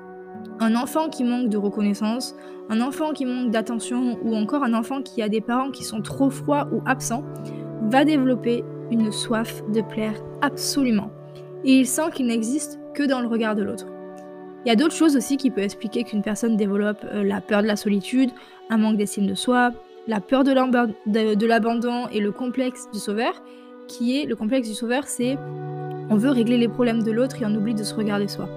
Un 0.60 0.76
enfant 0.76 1.10
qui 1.10 1.24
manque 1.24 1.50
de 1.50 1.58
reconnaissance, 1.58 2.36
un 2.70 2.82
enfant 2.82 3.14
qui 3.14 3.26
manque 3.26 3.52
d'attention 3.52 4.18
ou 4.24 4.36
encore 4.36 4.64
un 4.64 4.74
enfant 4.74 5.02
qui 5.02 5.22
a 5.22 5.30
des 5.30 5.42
parents 5.42 5.72
qui 5.72 5.84
sont 5.84 6.02
trop 6.02 6.30
froids 6.30 6.68
ou 6.72 6.82
absents 6.86 7.24
va 7.84 8.06
développer 8.06 8.64
une 8.92 9.12
soif 9.12 9.64
de 9.72 9.82
plaire 9.82 10.22
absolument. 10.42 11.12
Et 11.64 11.80
il 11.80 11.88
sent 11.88 12.12
qu'il 12.14 12.28
n'existe 12.28 12.80
que 12.94 13.04
dans 13.04 13.22
le 13.22 13.28
regard 13.28 13.56
de 13.56 13.64
l'autre. 13.64 13.88
Il 14.66 14.70
y 14.70 14.72
a 14.72 14.76
d'autres 14.76 14.96
choses 14.96 15.16
aussi 15.16 15.38
qui 15.38 15.52
peuvent 15.52 15.64
expliquer 15.64 16.04
qu'une 16.04 16.22
personne 16.22 16.58
développe 16.58 17.06
euh, 17.06 17.24
la 17.24 17.40
peur 17.40 17.62
de 17.62 17.68
la 17.68 17.76
solitude, 17.76 18.32
un 18.70 18.78
manque 18.78 18.98
d'estime 18.98 19.26
de 19.26 19.36
soi, 19.36 19.72
la 20.08 20.20
peur 20.20 20.44
de 20.44 21.46
l'abandon 21.46 22.08
et 22.12 22.20
le 22.20 22.32
complexe 22.32 22.90
du 22.92 23.00
sauveur, 23.00 23.42
qui 23.88 24.20
est 24.20 24.26
le 24.26 24.36
complexe 24.36 24.68
du 24.68 24.74
sauveur, 24.74 25.06
c'est 25.06 25.38
on 26.10 26.16
veut 26.16 26.32
régler 26.32 26.58
les 26.58 26.68
problèmes 26.68 27.04
de 27.04 27.12
l'autre 27.12 27.42
et 27.42 27.46
on 27.46 27.54
oublie 27.56 27.76
de 27.76 27.84
se 27.84 27.94
regarder 27.94 28.28
soi. 28.28 28.50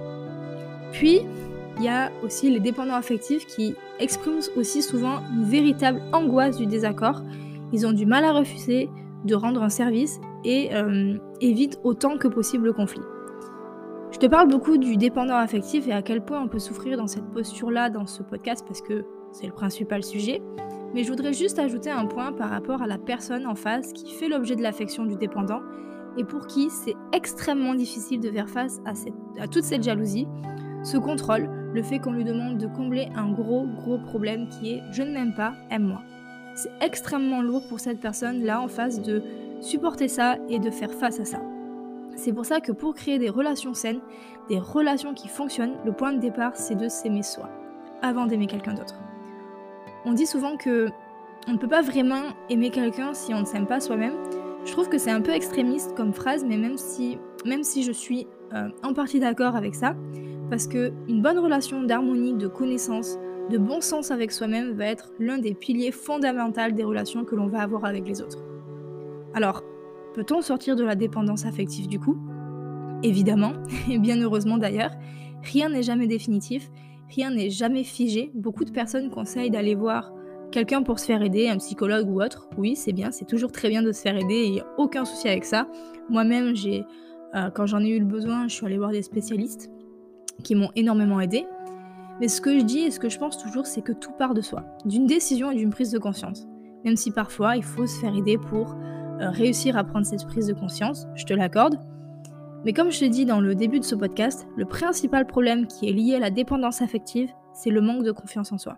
Puis, 0.91 1.21
il 1.77 1.83
y 1.83 1.87
a 1.87 2.11
aussi 2.23 2.49
les 2.49 2.59
dépendants 2.59 2.95
affectifs 2.95 3.45
qui 3.45 3.75
expriment 3.99 4.41
aussi 4.55 4.81
souvent 4.81 5.19
une 5.33 5.43
véritable 5.43 6.01
angoisse 6.11 6.57
du 6.57 6.65
désaccord. 6.65 7.21
Ils 7.71 7.87
ont 7.87 7.93
du 7.93 8.05
mal 8.05 8.23
à 8.23 8.31
refuser, 8.31 8.89
de 9.25 9.35
rendre 9.35 9.63
un 9.63 9.69
service 9.69 10.19
et 10.43 10.75
euh, 10.75 11.17
évite 11.41 11.79
autant 11.83 12.17
que 12.17 12.27
possible 12.27 12.65
le 12.65 12.73
conflit. 12.73 13.01
Je 14.11 14.19
te 14.19 14.27
parle 14.27 14.47
beaucoup 14.47 14.77
du 14.77 14.95
dépendant 14.97 15.37
affectif 15.37 15.87
et 15.87 15.91
à 15.91 16.03
quel 16.03 16.23
point 16.23 16.41
on 16.41 16.47
peut 16.47 16.59
souffrir 16.59 16.97
dans 16.97 17.07
cette 17.07 17.25
posture-là 17.31 17.89
dans 17.89 18.05
ce 18.05 18.21
podcast 18.21 18.63
parce 18.67 18.81
que 18.81 19.05
c'est 19.31 19.47
le 19.47 19.53
principal 19.53 20.03
sujet. 20.03 20.41
Mais 20.93 21.03
je 21.03 21.09
voudrais 21.09 21.33
juste 21.33 21.57
ajouter 21.57 21.89
un 21.89 22.05
point 22.05 22.31
par 22.31 22.51
rapport 22.51 22.83
à 22.83 22.87
la 22.87 22.99
personne 22.99 23.47
en 23.47 23.55
face 23.55 23.91
qui 23.93 24.13
fait 24.13 24.27
l'objet 24.27 24.55
de 24.55 24.61
l'affection 24.61 25.05
du 25.05 25.15
dépendant 25.15 25.61
et 26.17 26.23
pour 26.23 26.45
qui 26.45 26.69
c'est 26.69 26.93
extrêmement 27.11 27.73
difficile 27.73 28.19
de 28.19 28.29
faire 28.29 28.49
face 28.49 28.79
à, 28.85 28.93
cette, 28.93 29.15
à 29.39 29.47
toute 29.47 29.63
cette 29.63 29.81
jalousie, 29.81 30.27
ce 30.83 30.97
contrôle, 30.97 31.49
le 31.73 31.83
fait 31.83 31.99
qu'on 31.99 32.11
lui 32.11 32.23
demande 32.23 32.57
de 32.57 32.67
combler 32.67 33.09
un 33.15 33.31
gros 33.31 33.65
gros 33.65 33.97
problème 33.97 34.47
qui 34.47 34.73
est 34.73 34.83
je 34.91 35.03
ne 35.03 35.11
m'aime 35.11 35.33
pas, 35.33 35.53
aime-moi 35.69 36.01
c'est 36.55 36.71
extrêmement 36.81 37.41
lourd 37.41 37.67
pour 37.67 37.79
cette 37.79 37.99
personne-là 37.99 38.61
en 38.61 38.67
face 38.67 39.01
de 39.01 39.23
supporter 39.61 40.07
ça 40.07 40.37
et 40.49 40.59
de 40.59 40.69
faire 40.69 40.91
face 40.91 41.19
à 41.19 41.25
ça. 41.25 41.41
C'est 42.15 42.33
pour 42.33 42.45
ça 42.45 42.59
que 42.59 42.71
pour 42.71 42.93
créer 42.93 43.17
des 43.17 43.29
relations 43.29 43.73
saines, 43.73 44.01
des 44.49 44.59
relations 44.59 45.13
qui 45.13 45.27
fonctionnent, 45.27 45.75
le 45.85 45.93
point 45.93 46.13
de 46.13 46.19
départ 46.19 46.55
c'est 46.55 46.75
de 46.75 46.87
s'aimer 46.87 47.23
soi, 47.23 47.49
avant 48.01 48.27
d'aimer 48.27 48.47
quelqu'un 48.47 48.73
d'autre. 48.73 48.99
On 50.05 50.13
dit 50.13 50.27
souvent 50.27 50.57
que 50.57 50.89
on 51.47 51.53
ne 51.53 51.57
peut 51.57 51.67
pas 51.67 51.81
vraiment 51.81 52.21
aimer 52.49 52.69
quelqu'un 52.69 53.13
si 53.13 53.33
on 53.33 53.41
ne 53.41 53.45
s'aime 53.45 53.65
pas 53.65 53.79
soi-même. 53.79 54.13
Je 54.63 54.71
trouve 54.71 54.87
que 54.87 54.97
c'est 54.97 55.11
un 55.11 55.21
peu 55.21 55.31
extrémiste 55.31 55.93
comme 55.95 56.13
phrase, 56.13 56.45
mais 56.47 56.55
même 56.55 56.77
si, 56.77 57.17
même 57.45 57.63
si 57.63 57.83
je 57.83 57.91
suis 57.91 58.27
euh, 58.53 58.69
en 58.81 58.93
partie 58.93 59.19
d'accord 59.19 59.57
avec 59.57 59.75
ça, 59.75 59.93
parce 60.53 60.67
que 60.67 60.93
une 61.07 61.23
bonne 61.23 61.39
relation 61.39 61.81
d'harmonie, 61.81 62.35
de 62.35 62.47
connaissance, 62.47 63.17
de 63.49 63.57
bon 63.57 63.81
sens 63.81 64.11
avec 64.11 64.31
soi-même 64.31 64.73
va 64.73 64.85
être 64.85 65.11
l'un 65.17 65.39
des 65.39 65.55
piliers 65.55 65.91
fondamentaux 65.91 66.69
des 66.71 66.83
relations 66.83 67.25
que 67.25 67.35
l'on 67.35 67.47
va 67.47 67.61
avoir 67.61 67.85
avec 67.85 68.07
les 68.07 68.21
autres. 68.21 68.37
Alors, 69.33 69.63
peut-on 70.13 70.43
sortir 70.43 70.75
de 70.75 70.83
la 70.83 70.93
dépendance 70.93 71.47
affective 71.47 71.87
du 71.87 71.99
coup? 71.99 72.19
Évidemment, 73.01 73.53
et 73.89 73.97
bien 73.97 74.21
heureusement 74.21 74.59
d'ailleurs, 74.59 74.91
rien 75.41 75.69
n'est 75.69 75.81
jamais 75.81 76.05
définitif, 76.05 76.69
rien 77.09 77.31
n'est 77.31 77.49
jamais 77.49 77.83
figé. 77.83 78.29
Beaucoup 78.35 78.63
de 78.63 78.71
personnes 78.71 79.09
conseillent 79.09 79.49
d'aller 79.49 79.73
voir 79.73 80.13
quelqu'un 80.51 80.83
pour 80.83 80.99
se 80.99 81.07
faire 81.07 81.23
aider, 81.23 81.49
un 81.49 81.57
psychologue 81.57 82.07
ou 82.07 82.21
autre. 82.21 82.47
Oui, 82.59 82.75
c'est 82.75 82.93
bien, 82.93 83.09
c'est 83.09 83.25
toujours 83.25 83.51
très 83.51 83.69
bien 83.69 83.81
de 83.81 83.91
se 83.91 84.03
faire 84.03 84.15
aider, 84.15 84.43
il 84.45 84.51
n'y 84.51 84.59
a 84.59 84.67
aucun 84.77 85.03
souci 85.03 85.27
avec 85.27 85.45
ça. 85.45 85.67
Moi-même, 86.11 86.55
j'ai, 86.55 86.85
euh, 87.33 87.49
quand 87.49 87.65
j'en 87.65 87.79
ai 87.79 87.89
eu 87.89 87.99
le 87.99 88.05
besoin, 88.05 88.47
je 88.47 88.53
suis 88.53 88.67
allée 88.67 88.77
voir 88.77 88.91
des 88.91 89.01
spécialistes 89.01 89.72
qui 90.43 90.55
m'ont 90.55 90.69
énormément 90.75 91.19
aidé. 91.19 91.47
Mais 92.19 92.27
ce 92.27 92.41
que 92.41 92.57
je 92.57 92.63
dis 92.63 92.79
et 92.79 92.91
ce 92.91 92.99
que 92.99 93.09
je 93.09 93.17
pense 93.17 93.37
toujours, 93.37 93.65
c'est 93.65 93.81
que 93.81 93.91
tout 93.91 94.11
part 94.11 94.33
de 94.33 94.41
soi, 94.41 94.63
d'une 94.85 95.07
décision 95.07 95.49
et 95.51 95.55
d'une 95.55 95.71
prise 95.71 95.91
de 95.91 95.97
conscience. 95.97 96.47
Même 96.85 96.95
si 96.95 97.11
parfois 97.11 97.55
il 97.55 97.63
faut 97.63 97.87
se 97.87 97.99
faire 97.99 98.15
aider 98.15 98.37
pour 98.37 98.75
euh, 99.19 99.29
réussir 99.29 99.77
à 99.77 99.83
prendre 99.83 100.05
cette 100.05 100.25
prise 100.27 100.47
de 100.47 100.53
conscience, 100.53 101.07
je 101.15 101.25
te 101.25 101.33
l'accorde. 101.33 101.79
Mais 102.65 102.73
comme 102.73 102.91
je 102.91 102.99
te 102.99 103.05
dis 103.05 103.25
dans 103.25 103.41
le 103.41 103.55
début 103.55 103.79
de 103.79 103.85
ce 103.85 103.95
podcast, 103.95 104.47
le 104.55 104.65
principal 104.65 105.25
problème 105.25 105.67
qui 105.67 105.89
est 105.89 105.93
lié 105.93 106.15
à 106.15 106.19
la 106.19 106.29
dépendance 106.29 106.81
affective, 106.81 107.31
c'est 107.53 107.69
le 107.69 107.81
manque 107.81 108.03
de 108.03 108.11
confiance 108.11 108.51
en 108.51 108.57
soi. 108.57 108.77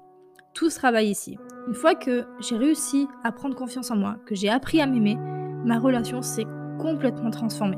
Tout 0.53 0.69
se 0.69 0.77
travaille 0.77 1.09
ici. 1.09 1.37
Une 1.67 1.73
fois 1.73 1.95
que 1.95 2.25
j'ai 2.39 2.55
réussi 2.55 3.07
à 3.23 3.31
prendre 3.31 3.55
confiance 3.55 3.91
en 3.91 3.97
moi, 3.97 4.17
que 4.25 4.35
j'ai 4.35 4.49
appris 4.49 4.81
à 4.81 4.87
m'aimer, 4.87 5.17
ma 5.65 5.79
relation 5.79 6.21
s'est 6.21 6.47
complètement 6.79 7.31
transformée. 7.31 7.77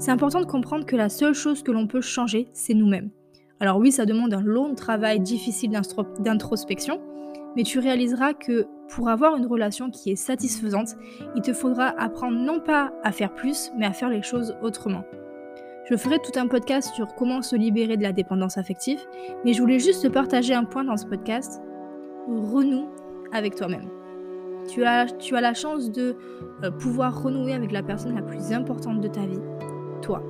C'est 0.00 0.10
important 0.10 0.40
de 0.40 0.46
comprendre 0.46 0.86
que 0.86 0.96
la 0.96 1.10
seule 1.10 1.34
chose 1.34 1.62
que 1.62 1.70
l'on 1.70 1.86
peut 1.86 2.00
changer, 2.00 2.48
c'est 2.54 2.72
nous-mêmes. 2.72 3.10
Alors 3.60 3.76
oui, 3.76 3.92
ça 3.92 4.06
demande 4.06 4.32
un 4.32 4.40
long 4.40 4.74
travail 4.74 5.20
difficile 5.20 5.78
d'introspection, 6.20 7.02
mais 7.54 7.64
tu 7.64 7.78
réaliseras 7.80 8.32
que 8.32 8.66
pour 8.88 9.10
avoir 9.10 9.36
une 9.36 9.44
relation 9.44 9.90
qui 9.90 10.10
est 10.10 10.16
satisfaisante, 10.16 10.96
il 11.36 11.42
te 11.42 11.52
faudra 11.52 11.88
apprendre 12.00 12.38
non 12.38 12.60
pas 12.60 12.94
à 13.04 13.12
faire 13.12 13.34
plus, 13.34 13.70
mais 13.76 13.84
à 13.84 13.92
faire 13.92 14.08
les 14.08 14.22
choses 14.22 14.56
autrement. 14.62 15.04
Je 15.90 15.96
ferai 15.96 16.18
tout 16.18 16.38
un 16.38 16.46
podcast 16.46 16.94
sur 16.94 17.14
comment 17.14 17.42
se 17.42 17.54
libérer 17.54 17.98
de 17.98 18.02
la 18.02 18.12
dépendance 18.12 18.56
affective, 18.56 19.00
mais 19.44 19.52
je 19.52 19.60
voulais 19.60 19.78
juste 19.78 20.02
te 20.02 20.08
partager 20.08 20.54
un 20.54 20.64
point 20.64 20.84
dans 20.84 20.96
ce 20.96 21.04
podcast. 21.04 21.60
Renoue 22.26 22.88
avec 23.32 23.54
toi-même. 23.54 23.90
Tu 24.66 24.82
as, 24.82 25.06
tu 25.18 25.36
as 25.36 25.42
la 25.42 25.52
chance 25.52 25.90
de 25.90 26.16
euh, 26.64 26.70
pouvoir 26.70 27.22
renouer 27.22 27.52
avec 27.52 27.70
la 27.70 27.82
personne 27.82 28.14
la 28.14 28.22
plus 28.22 28.52
importante 28.52 29.00
de 29.00 29.08
ta 29.08 29.26
vie, 29.26 29.40
toi. 30.00 30.22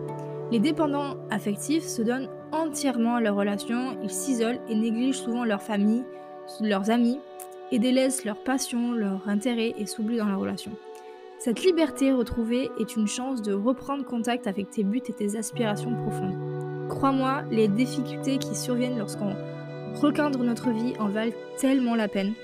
Les 0.51 0.59
dépendants 0.59 1.17
affectifs 1.31 1.85
se 1.85 2.03
donnent 2.03 2.29
entièrement 2.53 3.17
à 3.17 3.21
leurs 3.21 3.37
relations, 3.37 3.97
ils 4.03 4.11
s'isolent 4.11 4.61
et 4.69 4.75
négligent 4.75 5.19
souvent 5.19 5.45
leur 5.45 5.63
famille, 5.63 6.05
leurs 6.61 6.91
amis, 6.91 7.21
et 7.73 7.79
délaissent 7.79 8.25
leur 8.25 8.43
passion, 8.43 8.93
leur 8.93 9.29
intérêt 9.29 9.75
et 9.79 9.87
s'oublient 9.87 10.19
dans 10.19 10.27
la 10.27 10.37
relation. 10.37 10.73
Cette 11.39 11.65
liberté 11.65 12.13
retrouvée 12.13 12.69
est 12.79 12.97
une 12.97 13.07
chance 13.07 13.41
de 13.43 13.55
reprendre 13.55 14.05
contact 14.05 14.47
avec 14.47 14.71
tes 14.71 14.85
buts 14.85 15.03
et 15.09 15.13
tes 15.13 15.39
aspirations 15.39 15.95
profondes. 15.95 16.89
Crois-moi, 16.89 17.45
les 17.51 17.69
difficultés 17.69 18.39
qui 18.39 18.55
surviennent 18.55 18.99
lorsqu'on 18.99 19.35
recadre 19.95 20.43
notre 20.43 20.71
vie 20.71 20.95
en 20.99 21.09
valent 21.09 21.33
tellement 21.57 21.95
la 21.95 22.09
peine. 22.09 22.35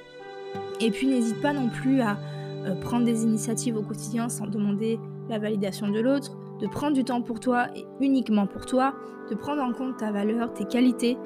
Et 0.80 0.90
puis 0.90 1.08
n'hésite 1.08 1.42
pas 1.42 1.52
non 1.52 1.68
plus 1.68 2.00
à 2.00 2.16
euh, 2.64 2.74
prendre 2.80 3.04
des 3.04 3.24
initiatives 3.24 3.76
au 3.76 3.82
quotidien 3.82 4.28
sans 4.28 4.46
demander 4.46 4.98
la 5.28 5.38
validation 5.38 5.88
de 5.88 6.00
l'autre, 6.00 6.36
de 6.60 6.66
prendre 6.66 6.94
du 6.94 7.04
temps 7.04 7.22
pour 7.22 7.40
toi 7.40 7.66
et 7.74 7.84
uniquement 8.00 8.46
pour 8.46 8.66
toi, 8.66 8.94
de 9.30 9.34
prendre 9.34 9.62
en 9.62 9.72
compte 9.72 9.98
ta 9.98 10.10
valeur, 10.10 10.52
tes 10.52 10.64
qualités, 10.64 11.16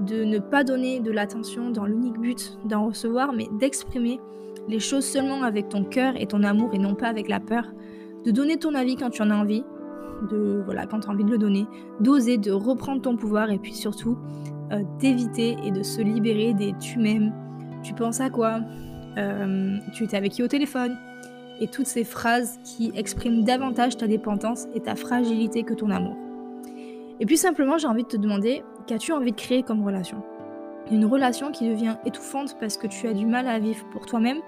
de 0.00 0.24
ne 0.24 0.38
pas 0.38 0.64
donner 0.64 1.00
de 1.00 1.10
l'attention 1.10 1.70
dans 1.70 1.84
l'unique 1.84 2.18
but 2.18 2.58
d'en 2.64 2.86
recevoir, 2.86 3.32
mais 3.32 3.48
d'exprimer 3.58 4.20
les 4.68 4.80
choses 4.80 5.04
seulement 5.04 5.42
avec 5.42 5.68
ton 5.68 5.84
cœur 5.84 6.14
et 6.16 6.26
ton 6.26 6.42
amour 6.42 6.70
et 6.72 6.78
non 6.78 6.94
pas 6.94 7.08
avec 7.08 7.28
la 7.28 7.40
peur, 7.40 7.64
de 8.24 8.30
donner 8.30 8.56
ton 8.56 8.74
avis 8.74 8.96
quand 8.96 9.10
tu 9.10 9.22
en 9.22 9.30
as 9.30 9.36
envie, 9.36 9.64
de 10.30 10.62
voilà 10.64 10.86
quand 10.86 11.00
tu 11.00 11.08
as 11.08 11.12
envie 11.12 11.24
de 11.24 11.30
le 11.30 11.38
donner, 11.38 11.66
d'oser, 12.00 12.38
de 12.38 12.50
reprendre 12.50 13.02
ton 13.02 13.16
pouvoir 13.16 13.50
et 13.50 13.58
puis 13.58 13.74
surtout 13.74 14.16
euh, 14.72 14.82
d'éviter 14.98 15.56
et 15.64 15.70
de 15.70 15.82
se 15.82 16.00
libérer 16.00 16.54
des 16.54 16.74
tu 16.80 16.98
m'aimes, 16.98 17.32
tu 17.82 17.94
penses 17.94 18.20
à 18.20 18.30
quoi, 18.30 18.60
euh, 19.18 19.76
tu 19.92 20.04
étais 20.04 20.16
avec 20.16 20.32
qui 20.32 20.42
au 20.42 20.48
téléphone, 20.48 20.96
et 21.60 21.68
toutes 21.68 21.86
ces 21.86 22.04
phrases 22.04 22.58
qui 22.64 22.92
expriment 22.94 23.44
davantage 23.44 23.96
ta 23.96 24.06
dépendance 24.06 24.66
et 24.74 24.80
ta 24.80 24.96
fragilité 24.96 25.62
que 25.62 25.74
ton 25.74 25.90
amour. 25.90 26.16
Et 27.20 27.26
puis 27.26 27.36
simplement, 27.36 27.78
j'ai 27.78 27.86
envie 27.86 28.02
de 28.02 28.08
te 28.08 28.16
demander, 28.16 28.62
qu'as-tu 28.86 29.12
envie 29.12 29.32
de 29.32 29.36
créer 29.36 29.62
comme 29.62 29.84
relation? 29.84 30.22
Une 30.90 31.06
relation 31.06 31.50
qui 31.50 31.68
devient 31.68 31.96
étouffante 32.04 32.56
parce 32.58 32.76
que 32.76 32.86
tu 32.86 33.06
as 33.06 33.14
du 33.14 33.24
mal 33.24 33.46
à 33.46 33.58
vivre 33.58 33.84
pour 33.90 34.06
toi-même? 34.06 34.38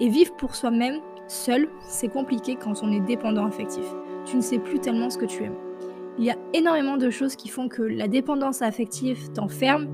Et 0.00 0.08
vivre 0.08 0.34
pour 0.36 0.54
soi-même, 0.54 1.00
seul, 1.28 1.68
c'est 1.86 2.08
compliqué 2.08 2.56
quand 2.56 2.82
on 2.82 2.90
est 2.90 3.00
dépendant 3.00 3.44
affectif. 3.44 3.84
Tu 4.24 4.36
ne 4.36 4.40
sais 4.40 4.58
plus 4.58 4.80
tellement 4.80 5.10
ce 5.10 5.18
que 5.18 5.26
tu 5.26 5.44
aimes. 5.44 5.56
Il 6.18 6.24
y 6.24 6.30
a 6.30 6.36
énormément 6.54 6.96
de 6.96 7.10
choses 7.10 7.36
qui 7.36 7.48
font 7.48 7.68
que 7.68 7.82
la 7.82 8.08
dépendance 8.08 8.62
affective 8.62 9.30
t'enferme 9.32 9.88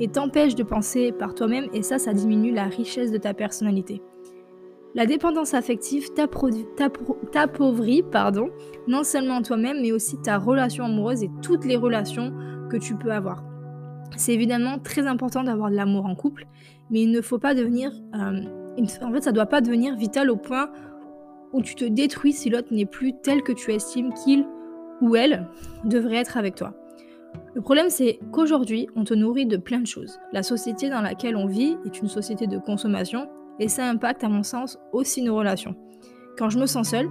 et 0.00 0.08
t'empêche 0.08 0.54
de 0.54 0.64
penser 0.64 1.12
par 1.12 1.34
toi-même 1.34 1.66
et 1.72 1.82
ça, 1.82 1.98
ça 1.98 2.12
diminue 2.12 2.52
la 2.52 2.64
richesse 2.64 3.12
de 3.12 3.18
ta 3.18 3.34
personnalité. 3.34 4.02
La 4.94 5.06
dépendance 5.06 5.54
affective 5.54 6.10
t'appauvrit 6.12 8.02
pardon, 8.02 8.50
non 8.88 9.04
seulement 9.04 9.40
toi-même, 9.40 9.80
mais 9.80 9.90
aussi 9.90 10.20
ta 10.20 10.36
relation 10.36 10.84
amoureuse 10.84 11.22
et 11.22 11.30
toutes 11.40 11.64
les 11.64 11.76
relations 11.76 12.32
que 12.70 12.76
tu 12.76 12.94
peux 12.94 13.10
avoir. 13.10 13.42
C'est 14.16 14.34
évidemment 14.34 14.78
très 14.78 15.06
important 15.06 15.44
d'avoir 15.44 15.70
de 15.70 15.76
l'amour 15.76 16.04
en 16.04 16.14
couple, 16.14 16.46
mais 16.90 17.02
il 17.02 17.10
ne 17.10 17.22
faut 17.22 17.38
pas 17.38 17.54
devenir... 17.54 17.90
Euh, 18.14 18.42
ça 18.86 19.06
ne 19.08 19.30
doit 19.30 19.46
pas 19.46 19.60
devenir 19.60 19.96
vital 19.96 20.30
au 20.30 20.36
point 20.36 20.70
où 21.52 21.62
tu 21.62 21.74
te 21.74 21.84
détruis 21.84 22.32
si 22.32 22.50
l'autre 22.50 22.68
n'est 22.70 22.86
plus 22.86 23.14
tel 23.22 23.42
que 23.42 23.52
tu 23.52 23.72
estimes 23.72 24.12
qu'il 24.12 24.46
ou 25.00 25.16
elle 25.16 25.46
devrait 25.84 26.16
être 26.16 26.36
avec 26.36 26.54
toi. 26.54 26.74
Le 27.54 27.60
problème, 27.60 27.90
c'est 27.90 28.18
qu'aujourd'hui, 28.30 28.88
on 28.96 29.04
te 29.04 29.14
nourrit 29.14 29.46
de 29.46 29.56
plein 29.56 29.80
de 29.80 29.86
choses. 29.86 30.18
La 30.32 30.42
société 30.42 30.88
dans 30.88 31.02
laquelle 31.02 31.36
on 31.36 31.46
vit 31.46 31.76
est 31.84 32.00
une 32.00 32.08
société 32.08 32.46
de 32.46 32.58
consommation 32.58 33.28
et 33.58 33.68
ça 33.68 33.88
impacte 33.88 34.24
à 34.24 34.28
mon 34.28 34.42
sens 34.42 34.78
aussi 34.92 35.22
nos 35.22 35.36
relations. 35.36 35.74
Quand 36.38 36.50
je 36.50 36.58
me 36.58 36.66
sens 36.66 36.90
seule, 36.90 37.08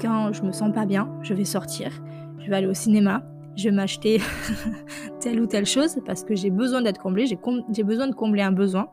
quand 0.00 0.32
je 0.32 0.42
me 0.42 0.52
sens 0.52 0.72
pas 0.72 0.86
bien, 0.86 1.08
je 1.22 1.34
vais 1.34 1.44
sortir, 1.44 1.92
je 2.38 2.50
vais 2.50 2.56
aller 2.56 2.66
au 2.66 2.74
cinéma, 2.74 3.22
je 3.56 3.64
vais 3.64 3.74
m'acheter 3.74 4.20
telle 5.20 5.40
ou 5.40 5.46
telle 5.46 5.66
chose 5.66 5.98
parce 6.04 6.24
que 6.24 6.34
j'ai 6.34 6.50
besoin 6.50 6.82
d'être 6.82 7.00
comblée, 7.00 7.26
j'ai 7.26 7.84
besoin 7.84 8.08
de 8.08 8.14
combler 8.14 8.42
un 8.42 8.52
besoin, 8.52 8.88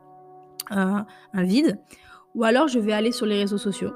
un 0.70 1.06
vide, 1.34 1.80
ou 2.36 2.44
alors 2.44 2.68
je 2.68 2.80
vais 2.80 2.94
aller 2.94 3.12
sur 3.12 3.26
les 3.26 3.40
réseaux 3.40 3.58
sociaux 3.58 3.92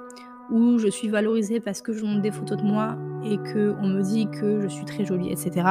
où 0.51 0.77
je 0.77 0.87
suis 0.87 1.07
valorisée 1.07 1.59
parce 1.59 1.81
que 1.81 1.93
je 1.93 2.05
montre 2.05 2.21
des 2.21 2.31
photos 2.31 2.57
de 2.57 2.63
moi 2.63 2.97
et 3.23 3.37
que 3.37 3.75
on 3.79 3.87
me 3.87 4.01
dit 4.01 4.27
que 4.27 4.61
je 4.61 4.67
suis 4.67 4.85
très 4.85 5.05
jolie, 5.05 5.31
etc. 5.31 5.67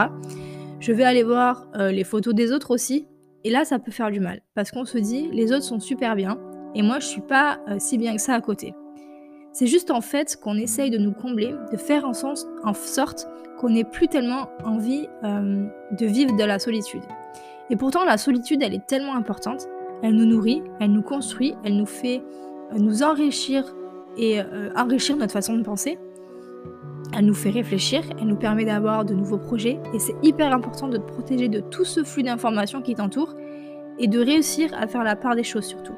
Je 0.81 0.93
vais 0.93 1.05
aller 1.05 1.23
voir 1.23 1.67
euh, 1.77 1.91
les 1.91 2.05
photos 2.05 2.35
des 2.35 2.53
autres 2.53 2.73
aussi, 2.73 3.07
et 3.45 3.51
là 3.51 3.65
ça 3.65 3.79
peut 3.79 3.93
faire 3.93 4.11
du 4.11 4.21
mal 4.21 4.43
parce 4.55 4.71
qu'on 4.71 4.85
se 4.85 4.99
dit 4.99 5.29
les 5.33 5.53
autres 5.53 5.65
sont 5.65 5.81
super 5.81 6.17
bien, 6.17 6.39
et 6.75 6.83
moi 6.83 6.99
je 6.99 7.07
suis 7.07 7.21
pas 7.21 7.59
euh, 7.69 7.77
si 7.79 7.99
bien 7.99 8.15
que 8.15 8.21
ça 8.21 8.35
à 8.35 8.41
côté. 8.41 8.75
C'est 9.53 9.67
juste 9.67 9.91
en 9.91 10.01
fait 10.01 10.37
qu'on 10.43 10.57
essaye 10.57 10.91
de 10.91 10.99
nous 10.99 11.13
combler, 11.13 11.55
de 11.71 11.77
faire 11.77 12.05
en, 12.05 12.13
sorte 12.13 13.29
qu'on 13.59 13.71
n'ait 13.71 13.85
plus 13.85 14.09
tellement 14.09 14.49
envie 14.65 15.07
euh, 15.23 15.65
de 15.93 16.07
vivre 16.07 16.37
de 16.37 16.43
la 16.43 16.59
solitude. 16.59 17.03
Et 17.71 17.77
pourtant 17.77 18.05
la 18.05 18.19
solitude 18.19 18.63
elle 18.63 18.75
est 18.75 18.87
tellement 18.87 19.15
importante, 19.15 19.69
elle 20.03 20.15
nous 20.15 20.27
nourrit, 20.27 20.63
elle 20.81 20.93
nous 20.93 21.03
construit, 21.03 21.55
elle 21.65 21.77
nous 21.77 21.87
fait 21.87 22.23
euh, 22.73 22.79
nous 22.79 23.03
enrichir 23.03 23.65
et 24.17 24.39
enrichir 24.77 25.17
notre 25.17 25.33
façon 25.33 25.57
de 25.57 25.65
penser. 25.65 25.99
Elle 27.17 27.27
nous 27.27 27.35
fait 27.35 27.51
réfléchir, 27.51 28.03
elle 28.21 28.29
nous 28.29 28.37
permet 28.37 28.65
d'avoir 28.65 29.05
de 29.05 29.13
nouveaux 29.13 29.39
projets 29.39 29.81
et 29.93 29.99
c'est 29.99 30.15
hyper 30.23 30.53
important 30.53 30.87
de 30.87 30.99
te 30.99 31.03
protéger 31.03 31.49
de 31.49 31.59
tout 31.59 31.85
ce 31.85 32.05
flux 32.05 32.23
d'informations 32.23 32.81
qui 32.81 32.95
t'entoure 32.95 33.35
et 33.99 34.07
de 34.07 34.21
réussir 34.21 34.71
à 34.79 34.87
faire 34.87 35.03
la 35.03 35.17
part 35.17 35.35
des 35.35 35.43
choses 35.43 35.65
surtout. 35.65 35.95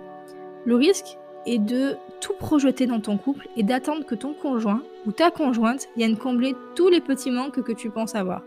Le 0.67 0.75
risque 0.75 1.17
est 1.47 1.59
de 1.59 1.95
tout 2.21 2.35
projeter 2.41 2.87
dans 2.87 2.99
ton 2.99 3.19
couple 3.19 3.49
et 3.57 3.63
d'attendre 3.63 4.05
que 4.05 4.17
ton 4.17 4.35
conjoint 4.35 4.83
ou 5.07 5.13
ta 5.13 5.31
conjointe 5.31 5.87
vienne 5.97 6.17
combler 6.17 6.57
tous 6.75 6.89
les 6.89 7.01
petits 7.01 7.31
manques 7.31 7.63
que 7.63 7.71
tu 7.71 7.89
penses 7.89 8.17
avoir. 8.17 8.43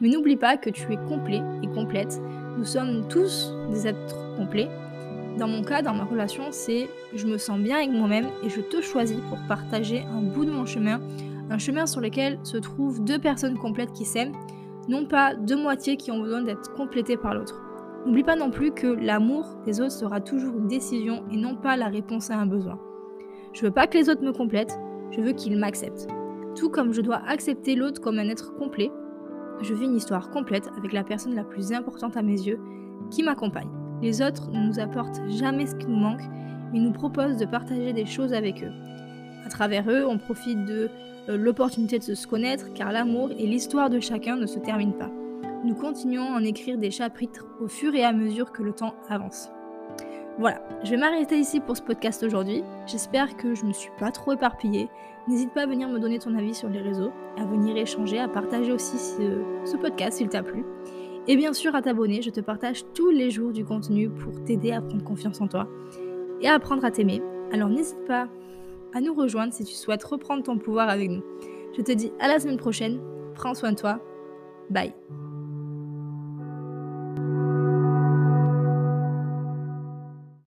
Mais 0.00 0.08
n'oublie 0.08 0.36
pas 0.36 0.56
que 0.56 0.70
tu 0.70 0.92
es 0.92 0.96
complet 1.08 1.42
et 1.64 1.66
complète. 1.66 2.20
Nous 2.56 2.64
sommes 2.64 3.08
tous 3.08 3.52
des 3.68 3.88
êtres 3.88 4.36
complets. 4.36 4.68
Dans 5.36 5.48
mon 5.48 5.64
cas, 5.64 5.82
dans 5.82 5.92
ma 5.92 6.04
relation, 6.04 6.44
c'est 6.52 6.88
je 7.16 7.26
me 7.26 7.36
sens 7.36 7.58
bien 7.58 7.78
avec 7.78 7.90
moi-même 7.90 8.28
et 8.44 8.48
je 8.48 8.60
te 8.60 8.80
choisis 8.80 9.18
pour 9.28 9.38
partager 9.48 10.04
un 10.16 10.22
bout 10.22 10.44
de 10.44 10.52
mon 10.52 10.66
chemin, 10.66 11.00
un 11.50 11.58
chemin 11.58 11.86
sur 11.86 12.00
lequel 12.00 12.38
se 12.44 12.58
trouvent 12.58 13.02
deux 13.02 13.18
personnes 13.18 13.58
complètes 13.58 13.92
qui 13.92 14.04
s'aiment, 14.04 14.36
non 14.86 15.04
pas 15.04 15.34
deux 15.34 15.60
moitiés 15.60 15.96
qui 15.96 16.12
ont 16.12 16.20
besoin 16.20 16.42
d'être 16.42 16.72
complétées 16.74 17.16
par 17.16 17.34
l'autre. 17.34 17.63
N'oublie 18.06 18.22
pas 18.22 18.36
non 18.36 18.50
plus 18.50 18.70
que 18.70 18.86
l'amour 18.86 19.56
des 19.64 19.80
autres 19.80 19.92
sera 19.92 20.20
toujours 20.20 20.58
une 20.58 20.68
décision 20.68 21.24
et 21.30 21.36
non 21.36 21.56
pas 21.56 21.76
la 21.76 21.88
réponse 21.88 22.30
à 22.30 22.38
un 22.38 22.44
besoin. 22.44 22.78
Je 23.54 23.62
veux 23.62 23.70
pas 23.70 23.86
que 23.86 23.96
les 23.96 24.10
autres 24.10 24.22
me 24.22 24.32
complètent, 24.32 24.78
je 25.10 25.22
veux 25.22 25.32
qu'ils 25.32 25.56
m'acceptent. 25.56 26.08
Tout 26.54 26.68
comme 26.68 26.92
je 26.92 27.00
dois 27.00 27.22
accepter 27.26 27.74
l'autre 27.74 28.00
comme 28.00 28.18
un 28.18 28.28
être 28.28 28.54
complet, 28.56 28.90
je 29.62 29.72
vis 29.72 29.86
une 29.86 29.96
histoire 29.96 30.30
complète 30.30 30.68
avec 30.76 30.92
la 30.92 31.02
personne 31.02 31.34
la 31.34 31.44
plus 31.44 31.72
importante 31.72 32.16
à 32.16 32.22
mes 32.22 32.40
yeux 32.40 32.60
qui 33.10 33.22
m'accompagne. 33.22 33.70
Les 34.02 34.20
autres 34.20 34.50
ne 34.50 34.66
nous 34.66 34.80
apportent 34.80 35.22
jamais 35.28 35.66
ce 35.66 35.74
qui 35.74 35.86
nous 35.86 35.96
manque, 35.96 36.22
mais 36.72 36.80
nous 36.80 36.92
proposent 36.92 37.38
de 37.38 37.46
partager 37.46 37.92
des 37.92 38.06
choses 38.06 38.34
avec 38.34 38.62
eux. 38.62 38.72
À 39.46 39.48
travers 39.48 39.88
eux, 39.88 40.04
on 40.06 40.18
profite 40.18 40.64
de 40.66 40.90
euh, 41.28 41.38
l'opportunité 41.38 41.98
de 41.98 42.02
se 42.02 42.26
connaître 42.26 42.72
car 42.74 42.92
l'amour 42.92 43.30
et 43.38 43.46
l'histoire 43.46 43.88
de 43.88 44.00
chacun 44.00 44.36
ne 44.36 44.46
se 44.46 44.58
terminent 44.58 44.92
pas. 44.92 45.10
Nous 45.64 45.74
continuons 45.74 46.34
à 46.34 46.36
en 46.36 46.44
écrire 46.44 46.76
des 46.76 46.90
chapitres 46.90 47.46
au 47.58 47.68
fur 47.68 47.94
et 47.94 48.04
à 48.04 48.12
mesure 48.12 48.52
que 48.52 48.62
le 48.62 48.74
temps 48.74 48.94
avance. 49.08 49.48
Voilà, 50.38 50.60
je 50.82 50.90
vais 50.90 50.98
m'arrêter 50.98 51.38
ici 51.38 51.58
pour 51.58 51.74
ce 51.74 51.80
podcast 51.80 52.22
aujourd'hui. 52.22 52.62
J'espère 52.86 53.34
que 53.38 53.54
je 53.54 53.62
ne 53.62 53.68
me 53.68 53.72
suis 53.72 53.90
pas 53.98 54.10
trop 54.10 54.34
éparpillée. 54.34 54.90
N'hésite 55.26 55.54
pas 55.54 55.62
à 55.62 55.66
venir 55.66 55.88
me 55.88 55.98
donner 55.98 56.18
ton 56.18 56.36
avis 56.36 56.52
sur 56.52 56.68
les 56.68 56.82
réseaux, 56.82 57.12
à 57.38 57.46
venir 57.46 57.78
échanger, 57.78 58.18
à 58.18 58.28
partager 58.28 58.72
aussi 58.72 58.98
ce, 58.98 59.76
podcast 59.78 60.18
s'il 60.18 60.28
t'a 60.28 60.42
plu. 60.42 60.66
Et 61.28 61.36
bien 61.36 61.54
sûr 61.54 61.74
à 61.74 61.80
t'abonner, 61.80 62.20
je 62.20 62.28
te 62.28 62.40
partage 62.40 62.84
tous 62.92 63.08
les 63.08 63.30
jours 63.30 63.52
du 63.52 63.64
contenu 63.64 64.10
pour 64.10 64.44
t'aider 64.44 64.72
à 64.72 64.82
prendre 64.82 65.02
confiance 65.02 65.40
en 65.40 65.48
toi 65.48 65.66
et 66.42 66.48
à 66.48 66.54
apprendre 66.54 66.84
à 66.84 66.90
t'aimer. 66.90 67.22
Alors 67.54 67.70
n'hésite 67.70 68.04
pas 68.04 68.28
à 68.92 69.00
nous 69.00 69.14
rejoindre 69.14 69.54
si 69.54 69.64
tu 69.64 69.72
souhaites 69.72 70.04
reprendre 70.04 70.42
ton 70.42 70.58
pouvoir 70.58 70.90
avec 70.90 71.08
nous. 71.08 71.22
Je 71.74 71.80
te 71.80 71.92
dis 71.92 72.12
à 72.20 72.28
la 72.28 72.38
semaine 72.38 72.58
prochaine, 72.58 73.00
prends 73.34 73.54
soin 73.54 73.72
de 73.72 73.78
toi, 73.78 73.98
bye 74.68 74.92